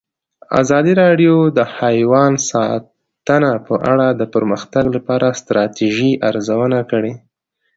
ازادي 0.61 0.93
راډیو 1.03 1.35
د 1.57 1.59
حیوان 1.77 2.31
ساتنه 2.49 3.51
په 3.67 3.75
اړه 3.91 4.07
د 4.19 4.21
پرمختګ 4.33 4.85
لپاره 4.95 5.27
د 5.29 5.35
ستراتیژۍ 5.41 6.11
ارزونه 6.29 6.79
کړې. 6.91 7.13